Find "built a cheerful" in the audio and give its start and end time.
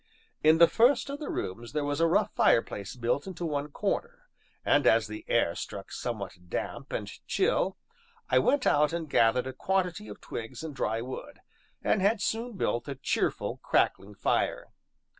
12.57-13.57